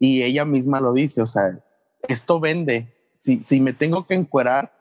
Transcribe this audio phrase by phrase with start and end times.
[0.00, 1.60] Y ella misma lo dice, o sea,
[2.08, 2.92] esto vende.
[3.16, 4.72] Si, si me tengo que encuerar,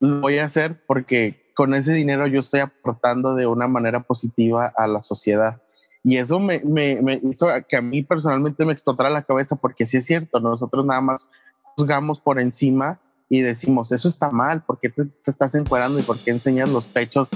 [0.00, 4.72] lo voy a hacer porque con ese dinero yo estoy aportando de una manera positiva
[4.74, 5.62] a la sociedad.
[6.02, 9.86] Y eso me, me, me, hizo que a mí personalmente me explotara la cabeza porque
[9.86, 11.28] sí es cierto, nosotros nada más
[11.76, 16.02] juzgamos por encima y decimos, eso está mal, ¿por qué te, te estás encuadrando y
[16.02, 17.30] por qué enseñas los pechos?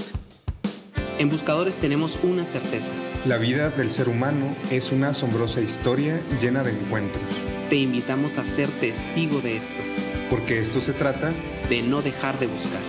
[1.19, 2.93] En Buscadores tenemos una certeza.
[3.25, 7.23] La vida del ser humano es una asombrosa historia llena de encuentros.
[7.71, 9.81] Te invitamos a ser testigo de esto.
[10.29, 11.33] Porque esto se trata
[11.69, 12.81] de no dejar de buscar.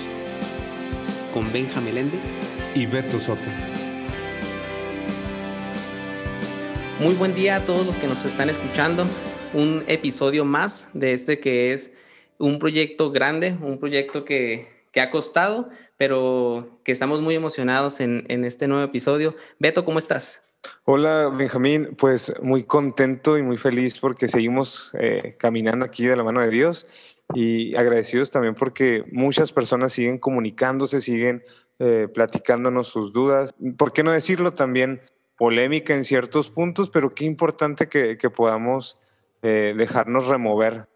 [1.32, 2.20] Con Benja Meléndez
[2.74, 3.40] y Beto Soto.
[7.00, 9.06] Muy buen día a todos los que nos están escuchando.
[9.54, 11.92] Un episodio más de este que es
[12.36, 18.24] un proyecto grande, un proyecto que, que ha costado, pero que estamos muy emocionados en,
[18.28, 19.34] en este nuevo episodio.
[19.58, 20.42] Beto, ¿cómo estás?
[20.84, 26.24] Hola Benjamín, pues muy contento y muy feliz porque seguimos eh, caminando aquí de la
[26.24, 26.86] mano de Dios
[27.32, 31.44] y agradecidos también porque muchas personas siguen comunicándose, siguen
[31.78, 33.54] eh, platicándonos sus dudas.
[33.76, 35.00] ¿Por qué no decirlo también?
[35.38, 38.98] polémica en ciertos puntos, pero qué importante que, que podamos
[39.40, 40.88] eh, dejarnos remover.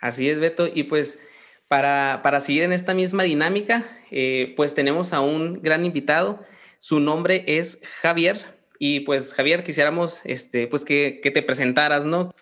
[0.00, 0.66] Así es, Beto.
[0.66, 1.20] Y pues
[1.68, 6.44] para, para seguir en esta misma dinámica, eh, pues tenemos a un gran invitado.
[6.78, 8.36] Su nombre es Javier.
[8.78, 12.34] Y pues Javier, quisiéramos este, pues que, que te presentaras, ¿no?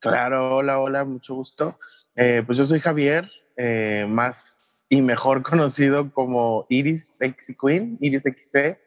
[0.00, 1.78] Claro, hola, hola, mucho gusto.
[2.16, 8.24] Eh, pues yo soy Javier, eh, más y mejor conocido como Iris X Queen, Iris
[8.24, 8.78] XC.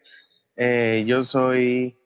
[1.06, 1.98] Yo soy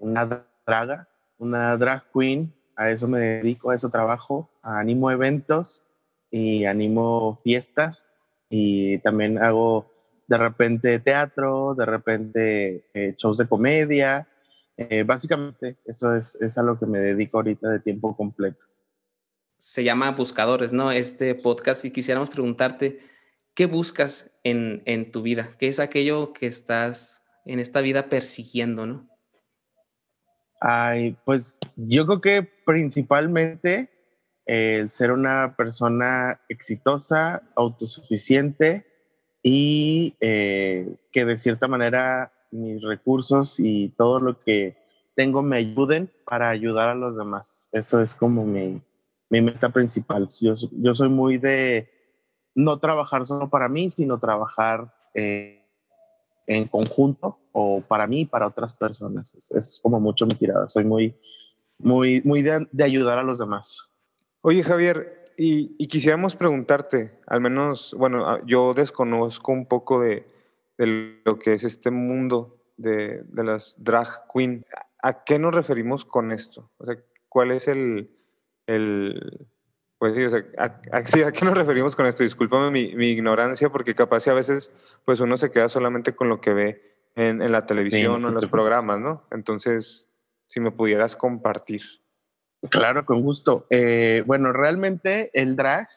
[0.00, 1.08] una draga,
[1.38, 5.89] una drag queen, a eso me dedico, a eso trabajo, animo eventos
[6.30, 8.14] y animo fiestas
[8.48, 9.90] y también hago
[10.26, 14.28] de repente teatro, de repente eh, shows de comedia.
[14.76, 18.64] Eh, básicamente eso es, es a lo que me dedico ahorita de tiempo completo.
[19.58, 20.90] Se llama Buscadores, ¿no?
[20.92, 23.00] Este podcast y quisiéramos preguntarte,
[23.54, 25.54] ¿qué buscas en, en tu vida?
[25.58, 29.08] ¿Qué es aquello que estás en esta vida persiguiendo, no?
[30.60, 33.90] Ay, pues yo creo que principalmente
[34.46, 38.86] el ser una persona exitosa, autosuficiente
[39.42, 44.76] y eh, que de cierta manera mis recursos y todo lo que
[45.14, 47.68] tengo me ayuden para ayudar a los demás.
[47.72, 48.82] Eso es como mi,
[49.28, 50.28] meta principal.
[50.40, 51.88] Yo, soy muy de
[52.54, 55.64] no trabajar solo para mí, sino trabajar eh,
[56.46, 59.34] en conjunto o para mí y para otras personas.
[59.54, 60.68] Es, como mucho mi tirada.
[60.68, 61.14] Soy muy,
[61.78, 63.89] muy, muy de ayudar a los demás.
[64.42, 70.26] Oye, Javier, y, y, quisiéramos preguntarte, al menos, bueno, yo desconozco un poco de,
[70.78, 74.64] de lo que es este mundo de, de, las drag queen.
[75.02, 76.70] ¿A qué nos referimos con esto?
[76.78, 76.96] O sea,
[77.28, 78.10] ¿cuál es el,
[78.66, 79.48] el
[79.98, 82.22] pues sí, o sea, ¿a, a, sí, ¿a, qué nos referimos con esto?
[82.22, 84.72] Discúlpame mi, mi, ignorancia, porque capaz a veces
[85.04, 86.82] pues uno se queda solamente con lo que ve
[87.14, 89.26] en, en la televisión sí, o en los programas, ¿no?
[89.30, 90.08] Entonces,
[90.46, 91.82] si me pudieras compartir.
[92.68, 93.66] Claro, con gusto.
[93.70, 95.88] Eh, bueno, realmente el drag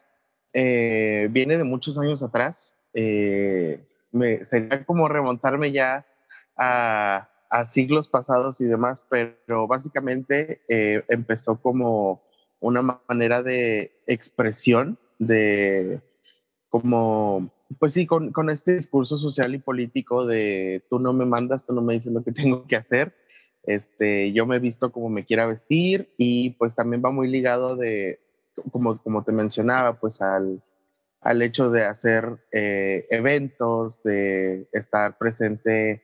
[0.53, 2.77] eh, viene de muchos años atrás.
[2.93, 6.05] Eh, me, sería como remontarme ya
[6.55, 7.29] a,
[7.65, 12.23] siglos pasados y demás, pero básicamente empezó como
[12.59, 16.01] una manera de expresión, de
[16.69, 21.63] como, pues sí, con, con, este discurso social y político de tú no me mandas,
[21.63, 23.13] tú no me dices lo que tengo que hacer,
[23.63, 27.75] este, yo me he visto como me quiera vestir y pues también va muy ligado
[27.75, 28.19] de,
[28.71, 30.61] como, como te mencionaba, pues al,
[31.21, 36.01] al hecho de hacer eh, eventos, de estar presente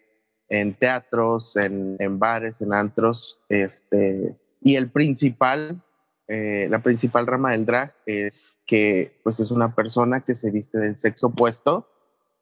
[0.48, 5.84] en teatros, en, en bares, en antros, este, y el principal
[6.32, 10.78] eh, la principal rama del drag es que pues es una persona que se viste
[10.78, 11.90] del sexo opuesto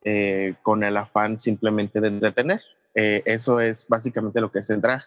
[0.04, 2.62] eh, con el afán simplemente de entretener.
[3.00, 5.04] Eh, eso es básicamente lo que es el drag.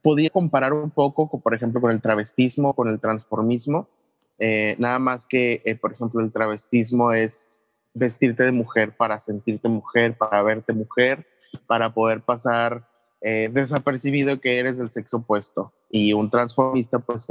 [0.00, 3.86] Podría comparar un poco, por ejemplo, con el travestismo, con el transformismo,
[4.38, 7.62] eh, nada más que, por ejemplo, el travestismo es
[7.92, 11.26] vestirte de mujer para sentirte mujer, para verte mujer,
[11.66, 12.88] para poder pasar
[13.20, 15.72] desapercibido que eres del sexo opuesto.
[15.90, 17.26] Y un transformista pues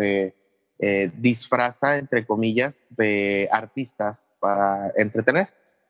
[0.79, 5.47] eh, disfraza, entre comillas, de artistas para entretener.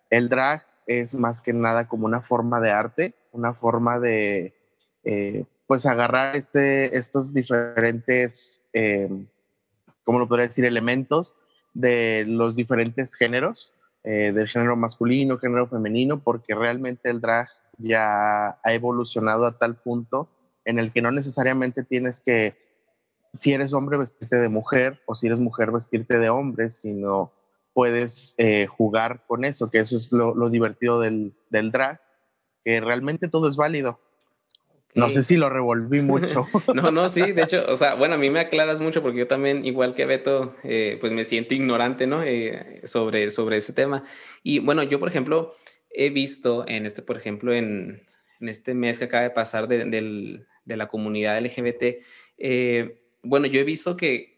[0.10, 4.54] El drag es más que nada como una forma de arte, una forma de,
[5.04, 9.10] eh, pues, agarrar este, estos diferentes, eh,
[10.04, 11.36] ¿cómo lo podría decir?, elementos
[11.74, 17.48] de los diferentes géneros, eh, del género masculino, género femenino, porque realmente el drag
[17.78, 20.30] ya ha evolucionado a tal punto
[20.66, 22.56] en el que no necesariamente tienes que
[23.36, 27.32] si eres hombre vestirte de mujer o si eres mujer vestirte de hombre, sino
[27.74, 32.00] puedes eh, jugar con eso, que eso es lo, divertido del, del, drag,
[32.64, 34.00] que realmente todo es válido.
[34.96, 36.48] No sé si lo revolví mucho.
[36.74, 39.28] no, no, sí, de hecho, o sea, bueno, a mí me aclaras mucho porque yo
[39.28, 42.24] también, igual que Beto, eh, pues me siento ignorante, ¿no?
[42.24, 44.04] Eh, sobre, sobre ese tema.
[44.44, 45.56] Y bueno, yo, por ejemplo,
[45.90, 48.04] he visto en este, por ejemplo, en,
[48.40, 49.86] en este mes que acaba de pasar de,
[50.66, 52.04] de la comunidad LGBT,
[52.38, 54.33] eh, bueno, yo he visto que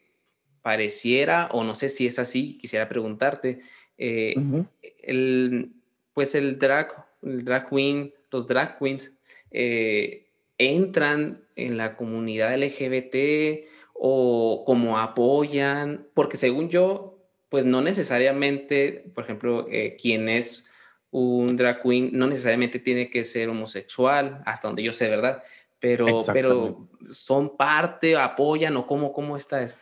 [0.66, 3.60] pareciera, o no sé si es así, quisiera preguntarte,
[3.96, 5.70] el,
[6.12, 9.12] pues el drag, el drag queen, los drag queens,
[9.52, 10.26] eh,
[10.58, 13.64] entran en la comunidad LGBT
[13.94, 17.16] o como apoyan, porque según yo,
[17.48, 20.64] pues no necesariamente, por ejemplo, eh, quien es
[21.12, 25.44] un drag queen no necesariamente tiene que ser homosexual, hasta donde yo sé, ¿verdad?
[25.78, 29.76] Pero, pero son parte, apoyan o cómo, cómo está eso.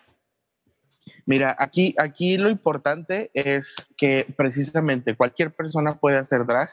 [1.26, 6.68] Mira, aquí, aquí lo importante es que precisamente cualquier persona puede hacer drag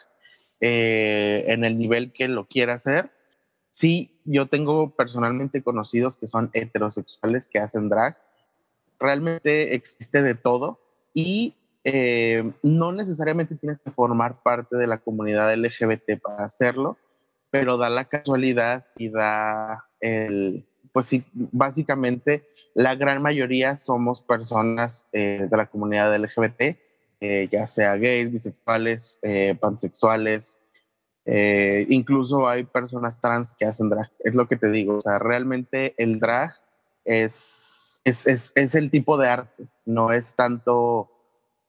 [0.59, 3.09] eh, en el nivel que lo quiera hacer
[3.71, 8.18] Sí, yo tengo personalmente conocidos que son heterosexuales que hacen drag.
[9.00, 10.81] Realmente existe de todo
[11.13, 11.56] y
[11.86, 16.97] eh, no necesariamente tienes que formar parte de la comunidad LGBT para hacerlo,
[17.50, 25.09] pero da la casualidad y da el, pues sí, básicamente la gran mayoría somos personas
[25.13, 26.77] eh, de la comunidad LGBT,
[27.19, 29.19] eh, ya sea gays, bisexuales,
[29.59, 30.62] pansexuales,
[31.25, 35.19] eh, incluso hay personas trans que hacen drag, es lo que te digo, o sea,
[35.19, 36.51] realmente el drag
[37.06, 41.12] es, es, es, es el tipo de arte, no es tanto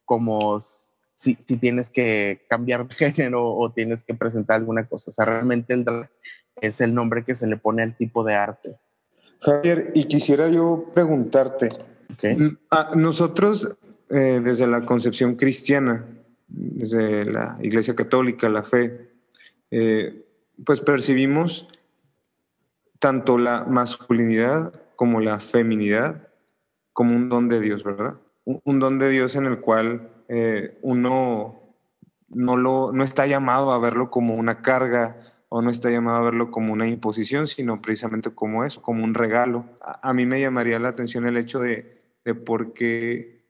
[0.06, 5.12] como si, si, tienes que cambiar de género o tienes que presentar alguna cosa, o
[5.12, 6.10] sea, realmente el drag
[6.60, 8.76] es el nombre que se le pone al tipo de arte.
[9.42, 11.68] Javier, y quisiera yo preguntarte,
[12.22, 13.68] mm, a nosotros
[14.08, 16.06] eh, desde la concepción cristiana,
[16.46, 19.10] desde la Iglesia Católica, la fe,
[19.70, 20.24] eh,
[20.64, 21.66] pues percibimos
[22.98, 26.28] tanto la masculinidad como la feminidad
[26.92, 28.16] como un don de Dios, ¿verdad?
[28.44, 31.74] Un, don de Dios en el cual eh, uno
[32.28, 36.22] no, lo, no está llamado a verlo como una carga o no está llamado a
[36.22, 39.66] verlo como una imposición, sino precisamente como eso, como un regalo.
[39.82, 43.44] A, mí me llamaría la atención el hecho de, de por qué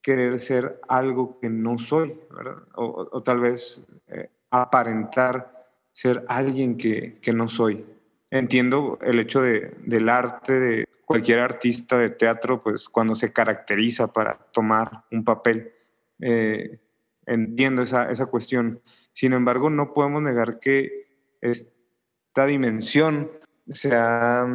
[0.00, 2.62] querer ser algo que no soy, ¿verdad?
[2.76, 7.86] O, tal vez eh, aparentar ser alguien que, que, no soy.
[8.30, 14.12] Entiendo el hecho de, del arte, de cualquier artista de teatro, pues cuando se caracteriza
[14.12, 15.72] para tomar un papel,
[16.20, 16.78] eh,
[17.26, 18.80] entiendo esa, esa cuestión.
[19.12, 21.02] Sin embargo, no podemos negar que
[21.42, 23.30] esta dimensión
[23.68, 24.46] se ha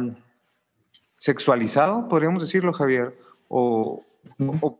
[1.18, 3.16] sexualizado, podríamos decirlo, Javier,
[3.48, 4.04] o,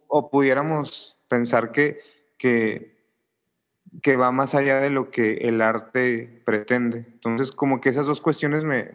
[0.08, 2.00] o, pudiéramos pensar que,
[2.38, 7.06] que va más allá de lo que el arte pretende.
[7.12, 8.92] Entonces, como que esas dos cuestiones me,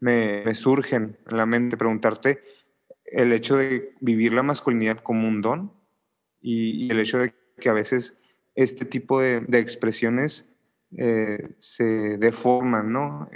[0.00, 2.42] me, surgen en la mente, preguntarte
[3.04, 5.72] el hecho de vivir la masculinidad como un don
[6.40, 8.18] y, el hecho de que a veces
[8.54, 10.46] este tipo de expresiones
[10.96, 11.84] eh, se
[12.18, 13.28] deforman, ¿no?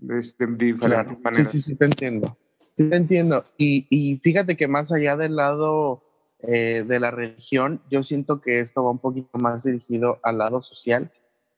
[0.00, 0.20] De,
[0.56, 1.50] diferentes maneras.
[1.50, 2.36] Sí, sí, sí, te entiendo.
[2.72, 3.44] Sí, te entiendo.
[3.56, 6.02] Y, y fíjate que más allá del lado
[6.40, 10.62] eh, de la religión, yo siento que esto va un poquito más dirigido al lado
[10.62, 11.10] social,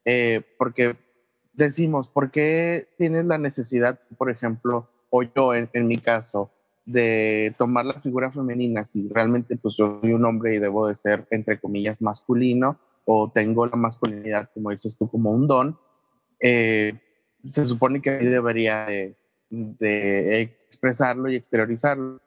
[0.06, 0.96] eh, porque
[1.52, 6.50] decimos, ¿por qué tienes la necesidad, por ejemplo, o yo en, mi caso,
[6.86, 10.94] de tomar la figura femenina si realmente pues yo soy un hombre y debo de
[10.94, 15.78] ser, entre comillas, masculino, o tengo la masculinidad, como dices tú, como un don,
[16.40, 16.98] eh,
[17.48, 18.86] se supone que debería
[19.50, 22.20] de expresarlo y exteriorizarlo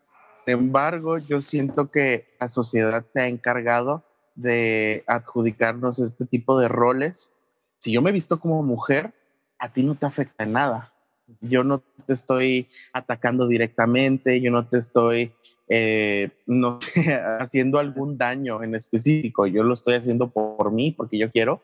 [0.45, 4.03] sin embargo, yo siento que la sociedad se ha encargado
[4.35, 7.31] de adjudicarnos este tipo de roles.
[7.79, 9.13] Si yo me he visto como mujer,
[9.57, 10.93] a ti no te afecta nada.
[11.39, 15.33] Yo no te estoy atacando directamente, yo no te estoy
[15.67, 16.79] eh, no,
[17.39, 19.47] haciendo algún daño en específico.
[19.47, 21.61] Yo lo estoy haciendo por mí, porque yo quiero,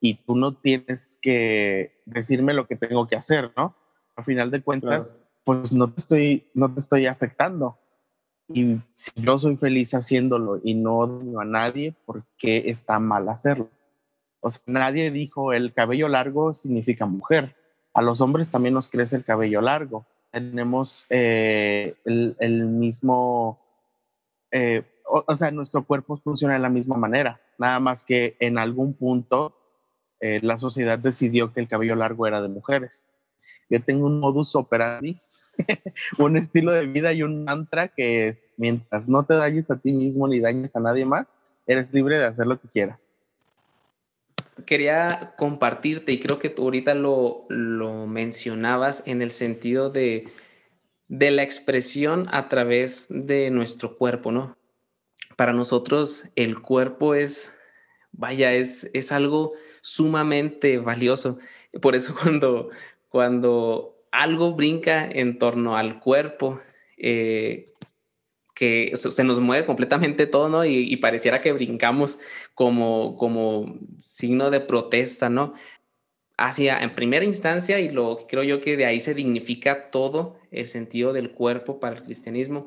[0.00, 3.74] y tú no tienes que decirme lo que tengo que hacer, ¿no?
[4.16, 7.78] A final de cuentas, pues no te estoy, no te estoy afectando.
[8.48, 13.28] Y si yo soy feliz haciéndolo y no daño a nadie, ¿por qué está mal
[13.28, 13.70] hacerlo?
[14.40, 17.56] O sea, nadie dijo el cabello largo significa mujer.
[17.94, 20.06] A los hombres también nos crece el cabello largo.
[20.34, 23.60] Tenemos eh, el, mismo,
[24.50, 27.40] eh, o, sea, nuestro cuerpo funciona de la misma manera.
[27.56, 29.56] Nada más que en algún punto
[30.18, 33.08] eh, la sociedad decidió que el cabello largo era de mujeres.
[33.70, 35.20] Yo tengo un modus operandi
[36.18, 39.92] un estilo de vida y un mantra que es, mientras no te dañes a ti
[39.92, 41.32] mismo ni dañes a nadie más,
[41.64, 43.13] eres libre de hacer lo que quieras.
[44.66, 50.28] Quería compartirte, y creo que tú ahorita lo, lo mencionabas en el sentido de,
[51.08, 54.56] de la expresión a través de nuestro cuerpo, ¿no?
[55.36, 57.56] Para nosotros el cuerpo es,
[58.12, 61.38] vaya, es, es algo sumamente valioso.
[61.82, 62.70] Por eso cuando,
[63.08, 66.60] cuando algo brinca en torno al cuerpo,
[66.96, 67.73] eh,
[68.54, 70.64] que se nos mueve completamente todo, ¿no?
[70.64, 72.18] Y, pareciera que brincamos
[72.54, 75.54] como, como signo de protesta, ¿no?
[76.36, 80.66] Hacia, en primera instancia, y lo creo yo que de ahí se dignifica todo el
[80.66, 82.66] sentido del cuerpo para el cristianismo,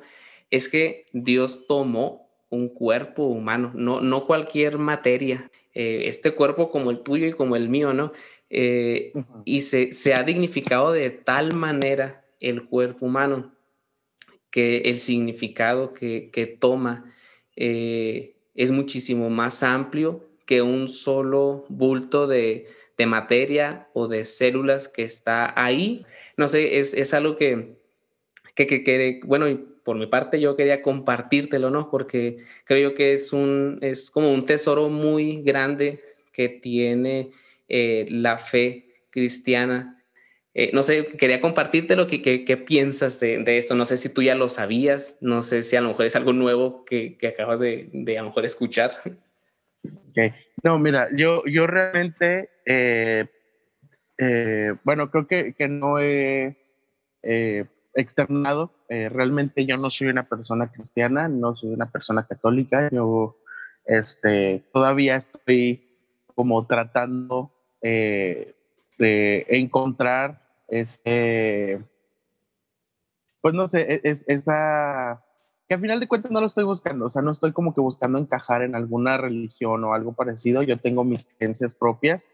[0.52, 6.92] es que Dios tomó un cuerpo humano, no, no cualquier materia, eh, este cuerpo como
[6.92, 8.12] el tuyo y como el mío, ¿no?
[8.50, 9.14] Eh,
[9.44, 13.57] y se, se ha dignificado de tal manera el cuerpo humano
[14.52, 17.14] que el significado que, que toma
[17.56, 24.88] eh, es muchísimo más amplio que un solo bulto de, de, materia o de células
[24.88, 26.06] que está ahí.
[26.38, 27.76] No sé, es, es algo que,
[28.56, 29.46] que, que, bueno,
[29.84, 31.90] por mi parte yo quería compartírtelo, ¿no?
[31.90, 36.02] Porque creo que es, un, es como un tesoro muy grande
[36.32, 37.32] que tiene
[37.68, 39.97] eh, la fe cristiana
[40.60, 43.76] eh, no sé, quería compartirte lo que, piensas de, de, esto.
[43.76, 46.34] No sé si tú ya lo sabías, no sé si a lo mejor es algo
[46.34, 48.98] nuevo que, que acabas de, de, a lo mejor escuchar.
[50.10, 50.34] Okay.
[50.64, 53.28] No, mira, yo, yo realmente, eh,
[54.18, 56.58] eh, bueno, creo que, que no he
[57.94, 58.74] externado.
[58.90, 62.90] realmente yo no soy una persona cristiana, no soy una persona católica.
[62.92, 63.38] Yo
[63.86, 65.88] este, todavía estoy
[66.34, 68.56] como tratando de
[69.50, 71.84] encontrar este,
[73.42, 75.24] pues no sé, e-, es, esa,
[75.68, 77.82] que al final de cuentas no lo estoy buscando, o sea, no estoy como que
[77.82, 82.30] buscando encajar en alguna religión o algo parecido, yo tengo mis creencias propias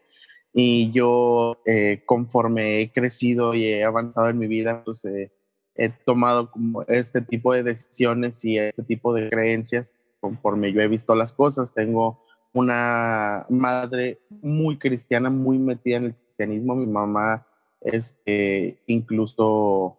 [0.52, 5.32] y yo eh, conforme he crecido y he avanzado en mi vida, pues eh,
[5.74, 10.88] he tomado como este tipo de decisiones y este tipo de creencias conforme yo he
[10.88, 11.74] visto las cosas.
[11.74, 17.46] Tengo una madre muy cristiana, muy metida en el cristianismo, mi mamá
[17.84, 19.98] este, incluso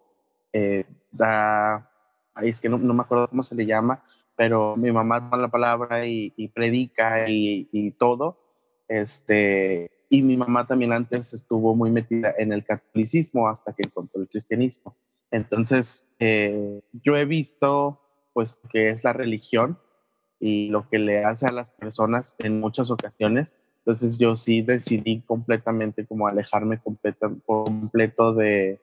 [0.51, 1.89] eh, da,
[2.41, 4.03] es que no, no, me acuerdo cómo se le llama,
[4.35, 8.37] pero mi mamá da la palabra y, predica y, y, todo,
[8.87, 14.21] este, y mi mamá también antes estuvo muy metida en el catolicismo hasta que encontró
[14.21, 14.95] el cristianismo.
[15.31, 18.01] Entonces, eh, yo he visto,
[18.33, 19.79] pues, que es la religión
[20.39, 25.21] y lo que le hace a las personas en muchas ocasiones, entonces yo sí decidí
[25.21, 28.79] completamente como alejarme completo, completo de,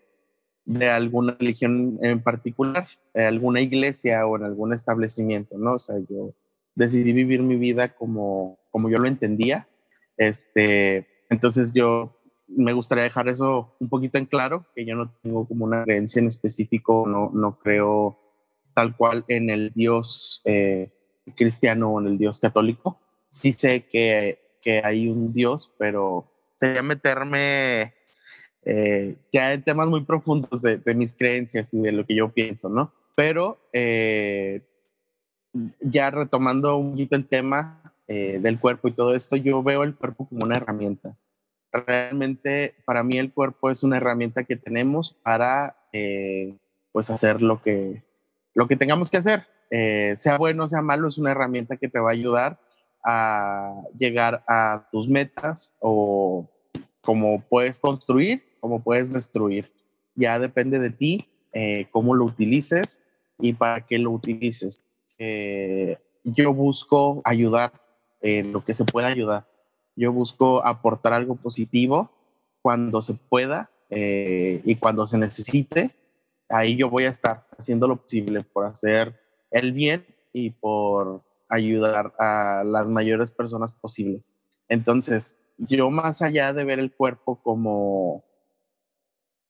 [0.64, 5.74] de alguna religión en particular, de alguna iglesia o en algún establecimiento, ¿no?
[5.74, 6.34] O sea, yo
[6.76, 9.66] decidí vivir mi vida como, como yo lo entendía.
[10.16, 12.16] Este, entonces yo
[12.46, 16.20] me gustaría dejar eso un poquito en claro, que yo no tengo como una creencia
[16.20, 18.20] en específico, no, no creo
[18.72, 20.92] tal cual en el Dios eh,
[21.34, 23.00] cristiano o en el Dios católico.
[23.28, 26.26] Sí sé que que hay un Dios, pero
[26.56, 27.92] sería meterme
[28.64, 32.68] eh, ya en temas muy profundos de, mis creencias y de lo que yo pienso,
[32.68, 32.92] ¿no?
[33.16, 34.62] Pero eh,
[35.80, 39.96] ya retomando un poquito el tema eh, del cuerpo y todo esto, yo veo el
[39.96, 41.16] cuerpo como una herramienta.
[41.72, 45.76] Realmente para mí el cuerpo es una herramienta que tenemos para
[46.92, 48.02] pues hacer lo que,
[48.54, 49.46] lo que tengamos que hacer.
[49.70, 52.58] sea bueno, sea malo, es una herramienta que te va a ayudar
[53.04, 56.48] a llegar a tus metas o
[57.00, 59.72] cómo puedes construir, cómo puedes destruir.
[60.14, 63.00] Ya depende de ti eh, cómo lo utilices
[63.38, 64.80] y para qué lo utilices.
[65.18, 67.72] Eh, yo busco ayudar
[68.22, 69.46] en lo que se pueda ayudar.
[69.96, 72.10] Yo busco aportar algo positivo
[72.62, 75.94] cuando se pueda eh, y cuando se necesite.
[76.48, 81.20] Ahí yo voy a estar haciendo lo posible por hacer el bien y por
[81.52, 84.34] ayudar a las mayores personas posibles.
[84.68, 88.24] Entonces, yo más allá de ver el cuerpo como,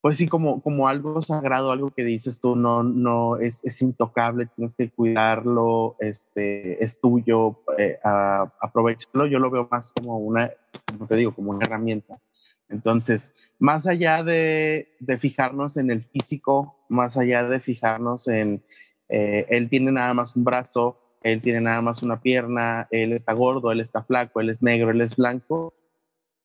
[0.01, 4.49] pues sí, como, como algo sagrado, algo que dices tú, no, no, es, es intocable,
[4.55, 10.51] tienes que cuidarlo, este, es tuyo, eh, aprovecharlo, yo lo veo más como una,
[10.85, 12.19] como te digo, como una herramienta.
[12.67, 18.61] Entonces, más allá de, de fijarnos en el físico, más allá de fijarnos en,
[19.09, 23.33] eh, él tiene nada más un brazo, él tiene nada más una pierna, él está
[23.33, 25.73] gordo, él está flaco, él es negro, él es blanco.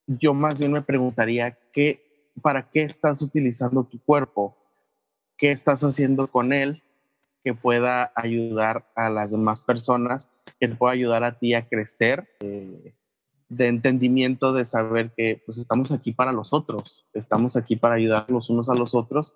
[0.06, 4.58] Yo más bien me preguntaría, ¿qué, ¿para qué estás utilizando tu cuerpo?
[5.38, 6.82] qué estás haciendo con él
[7.42, 10.30] que pueda ayudar a las demás personas,
[10.60, 12.94] que te pueda ayudar a ti a crecer, eh,
[13.48, 18.26] de entendimiento, de saber que pues estamos aquí para los otros, estamos aquí para ayudar
[18.28, 19.34] los unos a los otros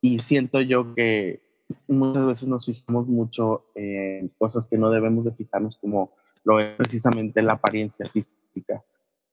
[0.00, 1.42] y siento yo que
[1.88, 6.12] muchas veces nos fijamos mucho en cosas que no debemos de fijarnos como
[6.44, 8.82] lo es precisamente la apariencia física.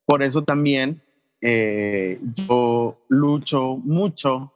[0.05, 1.01] Por eso también
[1.41, 4.53] eh, yo lucho mucho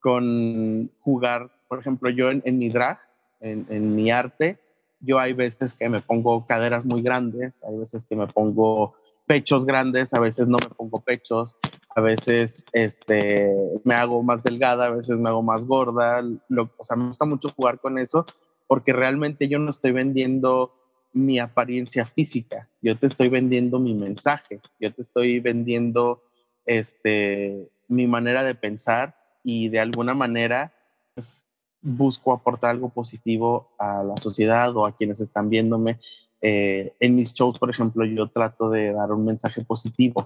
[0.00, 2.98] con jugar, por ejemplo, yo en, mi drag,
[3.40, 4.58] en, en, mi arte,
[5.00, 8.94] yo hay veces que me pongo caderas muy grandes, hay veces que me pongo
[9.26, 11.56] pechos grandes, a veces no me pongo pechos,
[11.94, 13.52] a veces este,
[13.84, 17.24] me hago más delgada, a veces me hago más gorda, lo, o sea, me gusta
[17.24, 18.26] mucho jugar con eso
[18.66, 20.74] porque realmente yo no estoy vendiendo
[21.12, 26.24] mi apariencia física, yo te estoy vendiendo mi mensaje, yo te estoy vendiendo
[26.66, 30.72] este, mi manera de pensar y de alguna manera
[31.14, 31.46] pues,
[31.80, 36.00] busco aportar algo positivo a la sociedad o a quienes están viéndome.
[36.40, 40.24] Eh, en mis shows, por ejemplo, yo trato de dar un mensaje positivo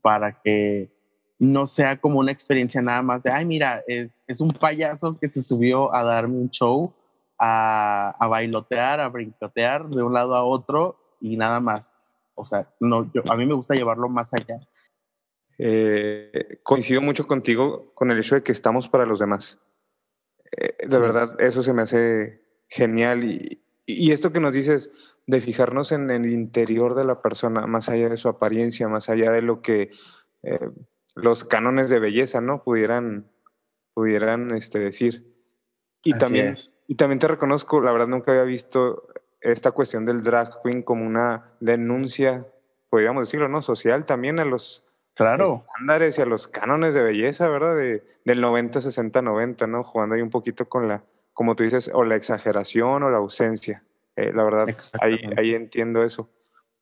[0.00, 0.90] para que
[1.38, 5.28] no sea como una experiencia nada más de, ay, mira, es, es un payaso que
[5.28, 6.92] se subió a darme un show,
[7.38, 11.96] a, a, bailotear, a brincotear de un lado a otro y nada más.
[12.34, 14.60] O sea, no, yo, a mí me gusta llevarlo más allá.
[15.58, 19.58] Eh, coincido mucho contigo con el hecho de que estamos para los demás.
[20.56, 23.24] Eh, de verdad, eso se me hace genial.
[23.24, 23.62] Y,
[23.98, 24.90] y, esto que nos dices
[25.26, 29.30] de fijarnos en el interior de la persona, más allá de su apariencia, más allá
[29.32, 29.90] de lo que
[30.42, 30.70] eh,
[31.14, 32.62] los cánones de belleza, ¿no?
[32.62, 33.30] Pudieran,
[33.94, 35.26] pudieran este, decir.
[36.02, 36.56] Y también,
[36.86, 39.08] y también te reconozco, la verdad nunca había visto
[39.40, 42.46] esta cuestión del drag queen como una denuncia,
[42.88, 43.62] podríamos decirlo, ¿no?
[43.62, 45.64] Social también a los claro.
[45.66, 47.76] estándares y a los cánones de belleza, ¿verdad?
[47.76, 49.84] De, del 90, 60, 90, ¿no?
[49.84, 53.84] Jugando ahí un poquito con la, como tú dices, o la exageración o la ausencia.
[54.16, 56.30] Eh, la verdad, ahí, ahí entiendo eso.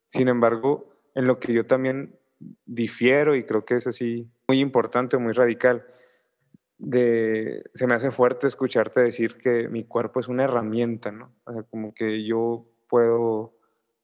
[0.06, 2.18] Sin embargo, en lo que yo también
[2.64, 5.86] difiero y creo que es así muy importante, muy radical,
[6.78, 11.34] de, se me hace fuerte escucharte decir que mi cuerpo es una herramienta, ¿no?
[11.44, 13.58] O sea, como que yo puedo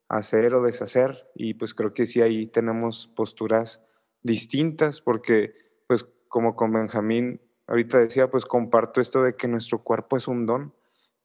[0.09, 3.83] hacer o deshacer y pues creo que sí ahí tenemos posturas
[4.23, 5.55] distintas, porque
[5.87, 10.47] pues como con Benjamín ahorita decía, pues comparto esto de que nuestro cuerpo es un
[10.47, 10.73] don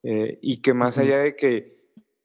[0.03, 1.77] eh, y que más allá de que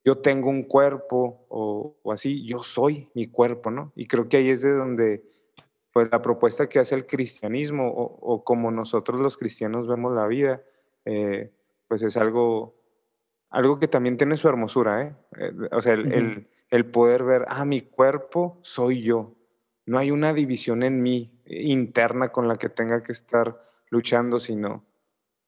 [0.04, 3.92] yo tengo un cuerpo o, así, yo soy mi cuerpo, ¿no?
[3.96, 5.24] Y creo que ahí es de donde
[5.92, 10.60] pues la propuesta que hace el cristianismo o, como nosotros los cristianos vemos la vida,
[11.04, 11.52] eh,
[11.86, 12.74] pues es algo,
[13.48, 15.14] algo que también tiene su hermosura, ¿eh?
[15.38, 19.36] eh o sea, el, el poder ver, ah, mi cuerpo soy yo,
[19.86, 23.64] no hay una división en mí interna con la que tenga que estar
[23.94, 24.84] luchando, sino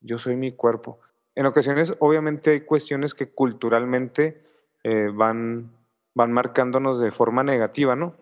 [0.01, 1.01] yo soy mi cuerpo.
[1.35, 4.43] En ocasiones, obviamente, hay cuestiones que culturalmente
[4.85, 5.73] eh, van,
[6.15, 8.15] van marcándonos de forma negativa, ¿no?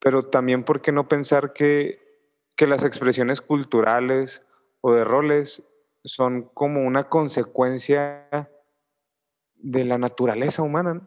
[0.00, 2.00] Pero también, ¿por qué no pensar que,
[2.56, 4.42] que las expresiones culturales
[4.80, 5.62] o de roles
[6.04, 8.28] son como una consecuencia
[9.56, 11.06] de la naturaleza humana?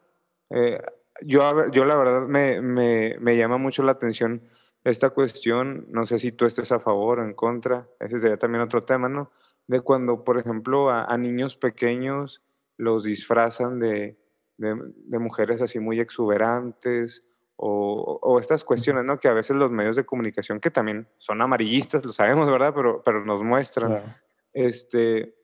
[0.52, 0.82] Eh,
[1.22, 4.44] yo, yo la verdad me, me, me, llama mucho la atención
[4.90, 8.62] esta cuestión, no sé si tú estés a favor o en contra, ese sería también
[8.62, 9.32] otro tema, ¿no?
[9.68, 12.42] De cuando, por ejemplo, a, niños pequeños
[12.78, 14.18] los disfrazan de,
[14.58, 17.26] de, mujeres así muy exuberantes
[17.58, 19.20] o, o, estas cuestiones, ¿no?
[19.20, 22.74] Que a veces los medios de comunicación, que también son amarillistas, lo sabemos, ¿verdad?
[22.74, 24.16] Pero, pero nos muestran,
[24.54, 25.36] este,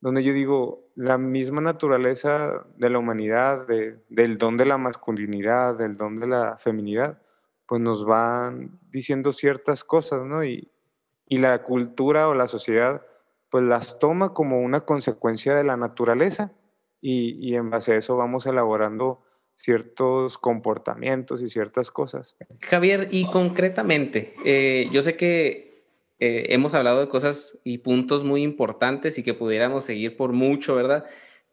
[0.00, 5.98] donde yo digo, la misma naturaleza de la humanidad, del don de la masculinidad, del
[5.98, 7.20] don de la feminidad,
[7.68, 10.42] pues nos van diciendo ciertas cosas, ¿no?
[10.42, 10.72] Y,
[11.26, 13.02] y la cultura o la sociedad,
[13.50, 16.52] pues las toma como una consecuencia de la naturaleza
[17.00, 19.22] y, y en base a eso vamos elaborando
[19.54, 22.36] ciertos comportamientos y ciertas cosas.
[22.62, 25.84] Javier, y concretamente, eh, yo sé que
[26.20, 30.74] eh, hemos hablado de cosas y puntos muy importantes y que pudiéramos seguir por mucho,
[30.74, 31.04] ¿verdad?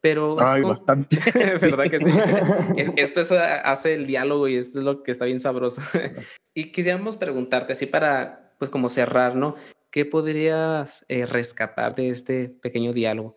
[0.06, 0.38] Pero...
[0.40, 1.18] Ay, bastante.
[1.34, 2.06] ¿Verdad que sí?
[2.96, 5.82] esto es, hace el diálogo y esto es lo que está bien sabroso.
[6.54, 9.56] y quisiéramos preguntarte, así para, pues como cerrar, ¿no?
[9.90, 13.36] ¿Qué podrías eh, rescatar de este pequeño diálogo?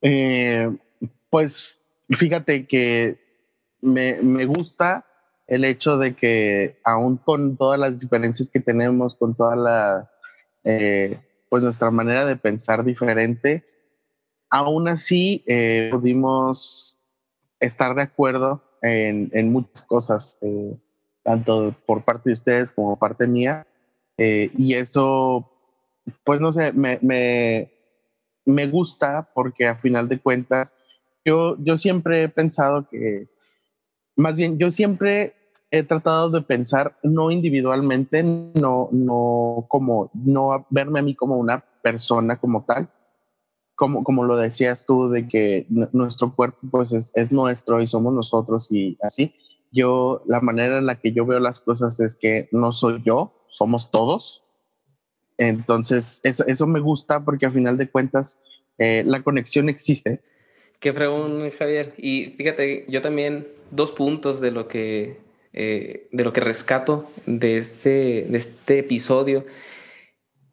[0.00, 0.70] Eh,
[1.28, 3.18] pues fíjate que
[3.80, 5.04] me, me gusta
[5.48, 10.10] el hecho de que aún con todas las diferencias que tenemos, con toda la,
[10.62, 11.18] eh,
[11.48, 13.64] pues nuestra manera de pensar diferente,
[14.50, 16.98] aún así eh, pudimos
[17.60, 20.76] estar de acuerdo en, muchas cosas, eh,
[21.22, 23.66] tanto por parte de ustedes como parte mía,
[24.18, 25.50] y eso
[26.24, 27.70] pues no sé, me, me,
[28.44, 30.74] me gusta porque a final de cuentas,
[31.24, 33.28] yo, yo siempre he pensado que,
[34.16, 35.34] más bien, yo siempre
[35.70, 41.64] he tratado de pensar no individualmente, no, no como, no verme a mí como una
[41.82, 42.88] persona como tal,
[43.80, 48.12] como, como lo decías tú, de que nuestro cuerpo pues es, es, nuestro y somos
[48.12, 49.34] nosotros y así.
[49.72, 53.32] Yo, la manera en la que yo veo las cosas es que no soy yo,
[53.48, 54.44] somos todos.
[55.38, 58.42] Entonces, eso, eso me gusta porque a final de cuentas
[58.76, 60.20] eh, la conexión existe.
[60.78, 61.94] Qué fregón, Javier.
[61.96, 65.20] Y fíjate, yo también dos puntos de lo que
[65.54, 69.46] eh, de lo que rescato de este, de este episodio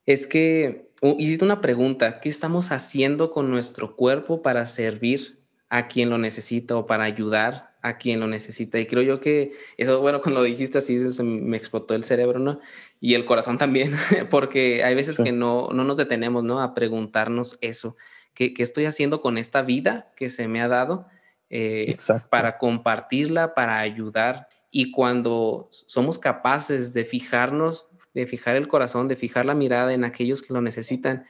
[0.06, 0.87] es que
[1.18, 6.76] hiciste una pregunta, ¿qué estamos haciendo con nuestro cuerpo para servir a quien lo necesita
[6.76, 8.80] o para ayudar a quien lo necesita?
[8.80, 12.60] Y creo yo que eso, bueno, cuando lo dijiste así, me explotó el cerebro, ¿no?
[13.00, 13.92] Y el corazón también,
[14.30, 16.62] porque hay veces que no, no nos detenemos, ¿no?
[16.62, 17.96] A preguntarnos eso,
[18.34, 21.08] ¿qué, ¿qué, estoy haciendo con esta vida que se me ha dado?
[21.50, 21.96] Eh,
[22.30, 24.50] para compartirla, para ayudar.
[24.70, 30.04] Y cuando somos capaces de fijarnos, de fijar el corazón, de fijar la mirada en
[30.04, 31.26] aquellos que lo necesitan,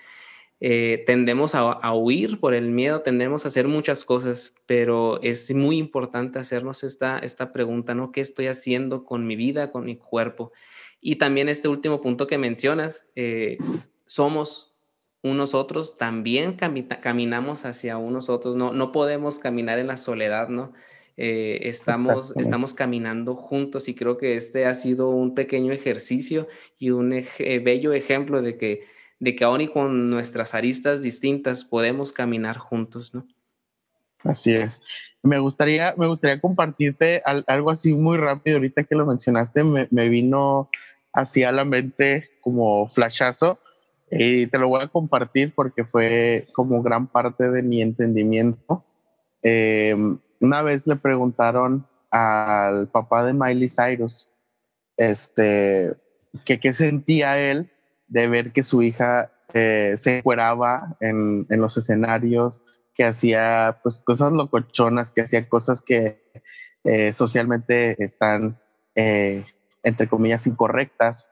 [0.60, 5.78] eh, tendemos a, huir por el miedo, tendemos a hacer muchas cosas, pero es muy
[5.78, 8.12] importante hacernos esta, esta pregunta, ¿no?
[8.12, 10.52] ¿Qué estoy haciendo con mi vida, con mi cuerpo?
[11.00, 13.58] Y también este último punto que mencionas, eh,
[14.06, 14.74] somos
[15.22, 20.74] unos otros, también caminamos hacia unos otros, no, no podemos caminar en la soledad, ¿no?
[21.20, 26.92] Eh, estamos, estamos caminando juntos y creo que este ha sido un pequeño ejercicio y
[26.92, 28.82] un bello ejemplo de que,
[29.20, 33.26] de que aún y con nuestras aristas distintas podemos caminar juntos, ¿no?
[34.24, 34.82] Así es.
[35.24, 40.10] Me gustaría, me gustaría compartirte algo así muy rápido, ahorita que lo mencionaste, me, me
[40.10, 40.70] vino
[41.14, 43.60] así a la mente como flashazo
[44.12, 48.86] y te lo voy a compartir porque fue como gran parte de mi entendimiento.
[49.42, 49.96] Eh,
[50.40, 54.32] una vez le preguntaron al papá de Miley Cyrus,
[54.98, 55.96] este,
[56.46, 57.72] que qué sentía él
[58.08, 62.62] de ver que su hija eh, se encueraba en, los escenarios,
[62.96, 66.22] que hacía pues cosas locochonas, que hacía cosas que
[66.84, 68.60] eh, socialmente están,
[68.96, 69.46] eh,
[69.84, 71.30] entre comillas, incorrectas.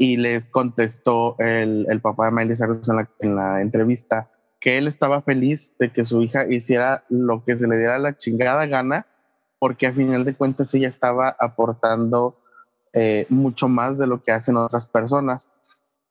[0.00, 5.76] Y les contestó el, papá de Miley Cyrus en la entrevista que él estaba feliz
[5.78, 9.06] de que su hija hiciera lo que se le diera la chingada gana,
[9.58, 12.40] porque a final de cuentas ella estaba aportando
[12.92, 15.50] eh, mucho más de lo que hacen otras personas.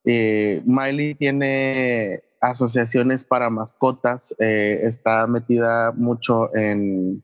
[0.05, 7.23] Eh, Miley tiene asociaciones para mascotas, eh, está metida mucho en,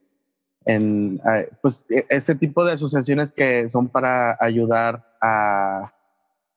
[0.66, 1.22] en
[1.62, 5.94] pues, e, este tipo de asociaciones que son para ayudar a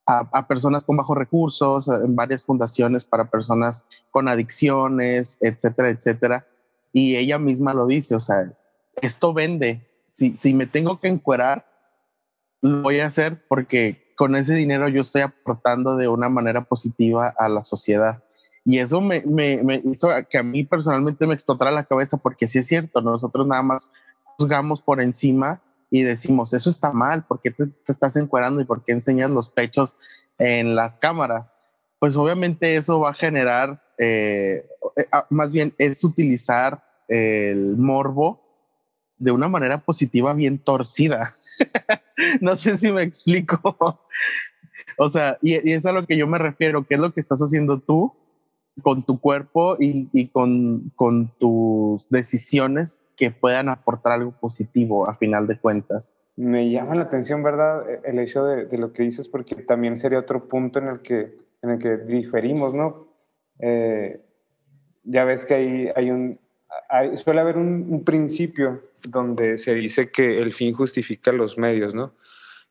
[0.07, 6.47] a, personas con bajos recursos, en varias fundaciones para personas con adicciones, etcétera, etcétera.
[6.93, 8.53] Y ella misma lo dice, o sea,
[9.03, 9.87] esto vende.
[10.09, 11.67] Si, si me tengo que encuerar,
[12.63, 17.35] lo voy a hacer porque con ese dinero yo estoy aportando de una manera positiva
[17.37, 18.23] a la sociedad.
[18.65, 22.49] Y eso me, me, me hizo que a mí personalmente me explotara la cabeza porque
[22.49, 23.91] sí es cierto, nosotros nada más
[24.39, 28.85] juzgamos por encima y decimos, eso está mal, ¿por qué te, estás encuerando y por
[28.85, 29.97] qué enseñas los pechos
[30.39, 31.55] en las cámaras?
[31.99, 38.43] Pues obviamente eso va a generar, eh, eh, ah, más bien es utilizar el morbo
[39.19, 41.35] de una manera positiva bien torcida.
[42.41, 43.61] no sé si me explico.
[44.99, 47.21] o sea, y, y, es a lo que yo me refiero, ¿qué es lo que
[47.21, 48.13] estás haciendo tú
[48.83, 55.15] con tu cuerpo y, y con, con tus decisiones que puedan aportar algo positivo a
[55.15, 56.17] final de cuentas.
[56.37, 57.89] Me llama la atención, ¿verdad?
[57.89, 61.01] E, el hecho de, de, lo que dices, porque también sería otro punto en el
[61.01, 63.09] que, en el que diferimos, ¿no?
[63.59, 64.21] Eh,
[65.05, 66.39] ya ves que hay, hay un,
[67.15, 72.13] suele haber un, un, principio donde se dice que el fin justifica los medios, ¿no?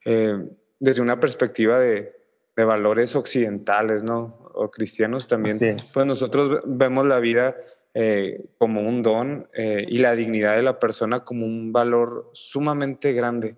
[0.05, 0.47] Eh,
[0.79, 2.13] desde una perspectiva de,
[2.55, 4.44] de, valores occidentales, ¿no?
[4.57, 5.57] O cristianos también.
[5.93, 7.55] Pues nosotros vemos la vida
[7.93, 13.13] eh, como un don eh, y la dignidad de la persona como un valor sumamente
[13.13, 13.55] grande.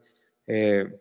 [0.47, 0.99] Eh,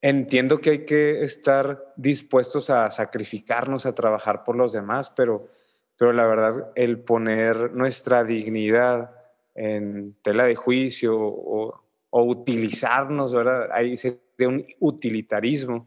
[0.00, 5.48] entiendo que hay que estar dispuestos a sacrificarnos, a trabajar por los demás, pero,
[5.96, 9.12] pero la verdad, el poner nuestra dignidad
[9.54, 13.70] en tela de juicio o, o utilizarnos, ¿verdad?
[13.72, 15.86] Ahí sería un utilitarismo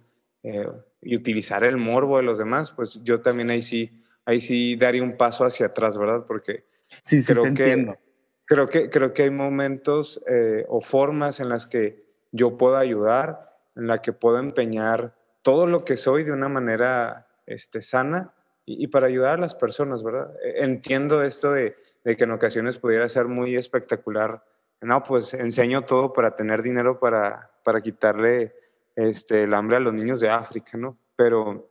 [1.05, 5.03] y utilizar el morbo de los demás, pues yo también ahí sí ahí sí daría
[5.03, 6.25] un paso hacia atrás, ¿verdad?
[6.27, 6.65] Porque
[7.01, 7.97] sí, sí, creo, te que, entiendo.
[8.45, 11.99] creo, que, creo que hay momentos eh, o formas en las que
[12.31, 17.27] yo puedo ayudar, en la que puedo empeñar todo lo que soy de una manera
[17.45, 18.33] este, sana
[18.65, 20.33] y, para ayudar a las personas, ¿verdad?
[20.43, 24.43] E, entiendo esto de, de, que en ocasiones pudiera ser muy espectacular.
[24.81, 28.55] No, pues enseño todo para tener dinero para, para quitarle
[28.95, 30.97] este, el hambre a los niños de África, ¿no?
[31.15, 31.69] Pero,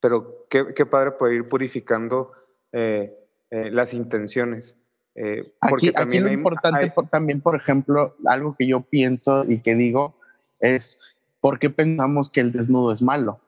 [0.00, 2.32] pero qué, qué padre poder ir purificando
[2.72, 3.14] eh,
[3.50, 4.76] eh, las intenciones.
[5.14, 9.74] Eh, porque aquí, también lo importante también, por ejemplo, algo que yo pienso y que
[9.74, 10.14] digo
[10.58, 10.98] es,
[11.40, 13.40] ¿por qué pensamos que el desnudo es malo?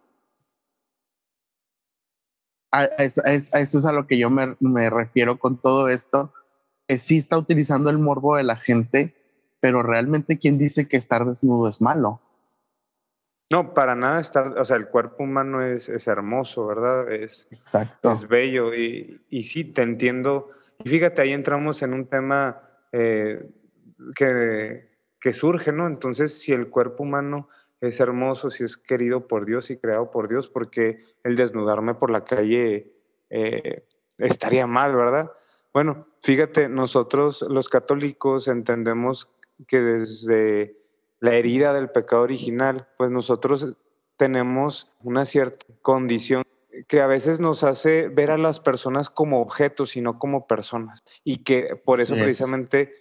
[2.70, 6.34] A, eso, es a lo que yo me, me refiero con todo esto,
[6.86, 9.14] que sí está utilizando el morbo de la gente,
[9.60, 12.20] pero realmente ¿quién dice que estar desnudo es malo?
[13.50, 17.12] No, para nada estar, o sea, el cuerpo humano es, es hermoso, ¿verdad?
[17.12, 18.12] Es, Exacto.
[18.12, 20.50] es bello y, y, sí, te entiendo.
[20.82, 23.46] Y fíjate, ahí entramos en un tema eh,
[24.16, 24.88] que,
[25.20, 25.86] que surge, ¿no?
[25.86, 27.48] Entonces, si el cuerpo humano
[27.80, 32.10] es hermoso, si es querido por Dios y creado por Dios, porque el desnudarme por
[32.10, 32.92] la calle
[33.30, 33.84] eh,
[34.18, 35.32] estaría mal, ¿verdad?
[35.72, 39.28] Bueno, fíjate, nosotros los católicos entendemos
[39.66, 40.76] que desde
[41.24, 43.78] la herida del pecado original, pues nosotros
[44.18, 46.44] tenemos una cierta condición
[46.86, 51.02] que a veces nos hace ver a las personas como objetos y no como personas.
[51.24, 52.92] Y que por eso precisamente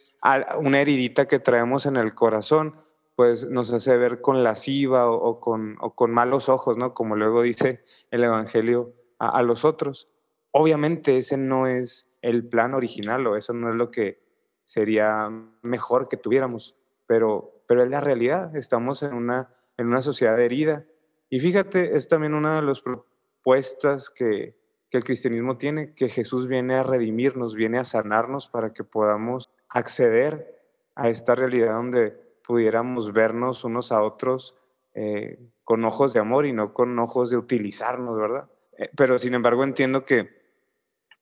[0.58, 2.78] una heridita que traemos en el corazón,
[3.18, 6.94] pues nos hace ver con lasciva o, con, con, malos ojos, ¿no?
[6.94, 10.08] Como luego dice el Evangelio a, los otros.
[10.52, 14.24] Obviamente ese no es el plan original o eso no es lo que
[14.64, 15.30] sería
[15.62, 18.56] mejor que tuviéramos, pero pero es la realidad.
[18.56, 20.86] Estamos en una, en una sociedad herida.
[21.30, 24.56] Y fíjate, es también una de las propuestas que,
[24.90, 29.50] que el cristianismo tiene, que Jesús viene a redimirnos, viene a sanarnos para que podamos
[29.70, 30.62] acceder
[30.96, 32.12] a esta realidad donde
[32.46, 34.56] pudiéramos vernos unos a otros
[34.94, 38.50] eh, con ojos de amor y no con ojos de utilizarnos, ¿verdad?
[38.78, 40.30] Eh, pero sin embargo entiendo que,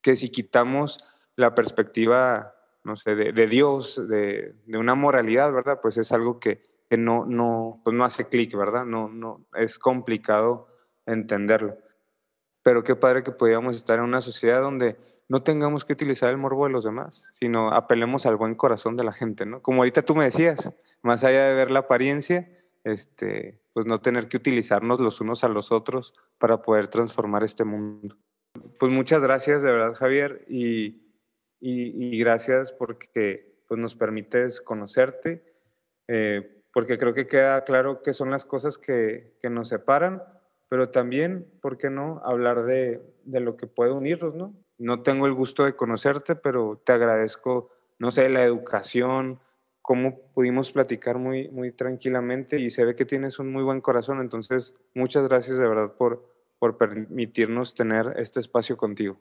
[0.02, 1.00] que si quitamos
[1.36, 5.80] la perspectiva no sé, de, Dios, de, una moralidad, ¿verdad?
[5.82, 8.86] Pues es algo que, no, no, pues no hace clic, ¿verdad?
[8.86, 10.68] No, no, es complicado
[11.06, 11.78] entenderlo.
[12.64, 14.98] Pero qué padre que pudiéramos estar en una sociedad donde
[15.30, 19.04] no tengamos que utilizar el morbo de los demás, sino apelemos al buen corazón de
[19.04, 19.62] la gente, ¿no?
[19.62, 22.50] Como ahorita tú me decías, más allá de ver la apariencia,
[22.84, 27.64] este, pues no tener que utilizarnos los unos a los otros para poder transformar este
[27.64, 28.18] mundo.
[28.80, 31.11] Pues muchas gracias de verdad, Javier, y
[31.62, 35.44] y, gracias porque pues, nos permites conocerte,
[36.08, 40.24] eh, porque creo que queda claro que son las cosas que, que, nos separan,
[40.68, 44.56] pero también, ¿por qué no?, hablar de, de lo que puede unirnos, ¿no?
[44.78, 47.70] No tengo el gusto de conocerte, pero te agradezco,
[48.00, 49.40] no sé, la educación,
[49.82, 54.22] cómo pudimos platicar muy, muy tranquilamente y se ve que tienes un muy buen corazón,
[54.22, 56.26] entonces muchas gracias de verdad por,
[56.60, 59.20] por permitirnos tener este espacio contigo.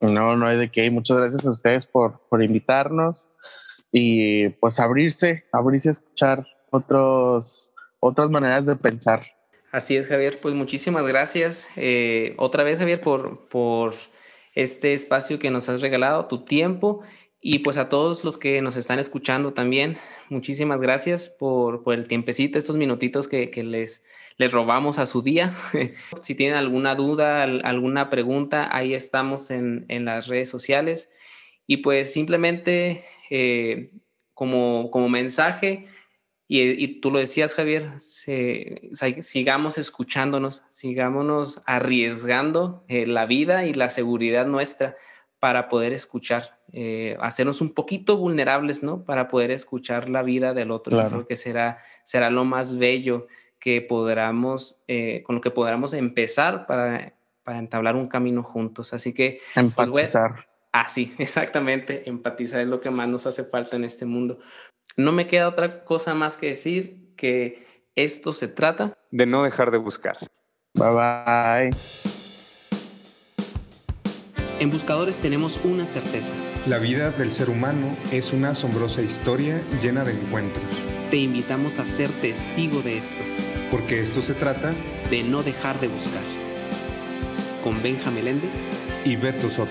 [0.00, 0.90] No, no hay de qué.
[0.90, 3.26] Muchas gracias a ustedes por, por invitarnos
[3.90, 9.26] y pues abrirse, abrirse a escuchar otros, otras maneras de pensar.
[9.72, 10.38] Así es, Javier.
[10.40, 13.94] Pues muchísimas gracias eh, otra vez, Javier, por, por
[14.54, 17.02] este espacio que nos has regalado, tu tiempo
[17.40, 19.96] y pues a todos los que nos están escuchando también,
[20.28, 24.02] muchísimas gracias por, por el tiempecito, estos minutitos que, que, les,
[24.38, 25.52] les robamos a su día.
[26.20, 31.10] si tienen alguna duda, alguna pregunta, ahí estamos en, en las redes sociales.
[31.66, 33.90] Y pues simplemente eh,
[34.34, 35.84] como, como mensaje,
[36.50, 44.46] y, tú lo decías, Javier, sigamos escuchándonos, sigámonos arriesgando eh, la vida y la seguridad
[44.46, 44.96] nuestra
[45.38, 49.04] para poder escuchar, eh, hacernos un poquito vulnerables, ¿no?
[49.04, 50.96] Para poder escuchar la vida del otro.
[50.96, 51.10] Claro.
[51.10, 53.26] Creo que será, será lo más bello
[53.58, 58.92] que podamos, eh, con lo que podamos empezar para, para entablar un camino juntos.
[58.92, 59.40] Así que...
[59.54, 60.32] Pues, empatizar.
[60.34, 62.08] Pues, ah, sí, exactamente.
[62.08, 64.38] Empatizar es lo que más nos hace falta en este mundo.
[64.96, 68.96] No me queda otra cosa más que decir que esto se trata...
[69.10, 70.16] De no dejar de buscar.
[70.74, 72.17] Bye bye.
[74.60, 76.34] En Buscadores tenemos una certeza.
[76.66, 80.64] La vida del ser humano es una asombrosa historia llena de encuentros.
[81.12, 83.22] Te invitamos a ser testigo de esto.
[83.70, 84.72] Porque esto se trata
[85.10, 86.22] de no dejar de buscar.
[87.62, 88.54] Con Benja Meléndez
[89.04, 89.70] y Beto Soto.